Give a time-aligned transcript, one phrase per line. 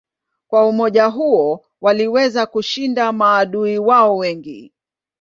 [0.47, 4.73] Kwa umoja huo waliweza kushinda maadui wao wengi.